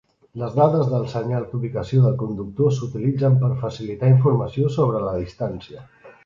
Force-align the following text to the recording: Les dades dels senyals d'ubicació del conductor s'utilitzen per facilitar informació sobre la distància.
Les 0.43 0.53
dades 0.59 0.87
dels 0.93 1.11
senyals 1.15 1.51
d'ubicació 1.51 2.01
del 2.05 2.15
conductor 2.21 2.73
s'utilitzen 2.79 3.37
per 3.45 3.51
facilitar 3.67 4.11
informació 4.15 4.73
sobre 4.79 5.05
la 5.07 5.15
distància. 5.21 5.87